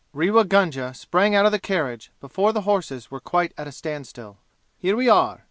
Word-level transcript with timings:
Rewa 0.13 0.45
Gunga 0.45 0.95
sprang 0.95 1.35
out 1.35 1.45
of 1.45 1.51
the 1.51 1.59
carriage 1.59 2.09
before 2.19 2.53
the 2.53 2.61
horses 2.61 3.11
were 3.11 3.19
quite 3.19 3.53
at 3.55 3.67
a 3.67 3.71
standstill. 3.71 4.39
"Here 4.79 4.95
we 4.95 5.07
are!" 5.07 5.39